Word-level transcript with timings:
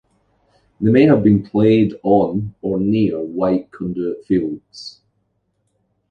They 0.79 0.89
may 0.89 1.03
have 1.05 1.21
been 1.21 1.43
played 1.45 1.93
on 2.01 2.55
or 2.63 2.79
near 2.79 3.19
White 3.21 3.69
Conduit 3.69 4.25
Fields. 4.25 4.99